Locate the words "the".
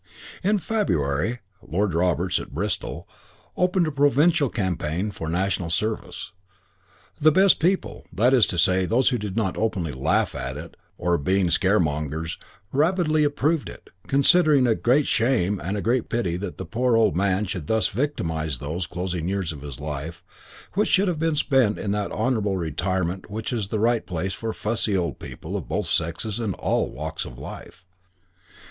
7.19-7.31, 16.57-16.65, 23.67-23.77